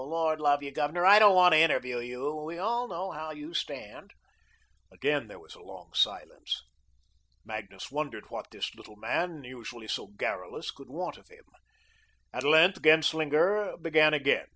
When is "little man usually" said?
8.73-9.87